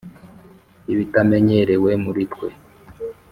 ibitamenyerewe 0.91 1.91
muri 2.03 2.21
twe. 2.33 2.49